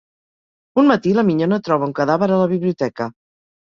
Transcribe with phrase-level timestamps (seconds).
[0.83, 3.15] Un matí, la minyona troba un cadàver a la biblioteca.